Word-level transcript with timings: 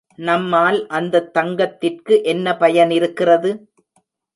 நம்மால் 0.19 0.87
அந்தத் 0.89 1.33
தங்கத்திற்கு 1.33 2.23
என்ன 2.23 2.57
பயன் 2.57 2.89
இருக்கிறது? 2.91 3.51